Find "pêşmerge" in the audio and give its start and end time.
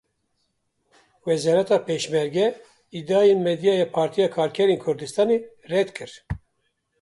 1.87-2.45